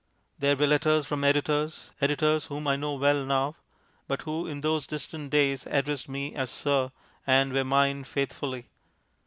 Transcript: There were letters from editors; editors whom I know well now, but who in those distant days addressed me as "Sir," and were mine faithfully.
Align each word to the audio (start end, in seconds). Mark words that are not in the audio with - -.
There 0.39 0.55
were 0.55 0.65
letters 0.65 1.05
from 1.05 1.23
editors; 1.23 1.91
editors 2.01 2.47
whom 2.47 2.67
I 2.67 2.75
know 2.75 2.95
well 2.95 3.23
now, 3.23 3.55
but 4.07 4.23
who 4.23 4.47
in 4.47 4.61
those 4.61 4.87
distant 4.87 5.29
days 5.29 5.67
addressed 5.67 6.09
me 6.09 6.33
as 6.33 6.49
"Sir," 6.49 6.91
and 7.27 7.53
were 7.53 7.63
mine 7.63 8.03
faithfully. 8.03 8.65